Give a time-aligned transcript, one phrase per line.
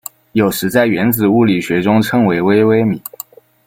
[0.31, 2.99] 有时在原子物理学中称为微微米。